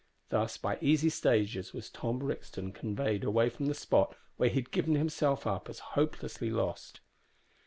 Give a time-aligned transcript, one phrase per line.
[0.29, 4.71] Thus, by easy stages, was Tom Brixton conveyed away from the spot where he had
[4.71, 7.01] given himself up as hopelessly lost.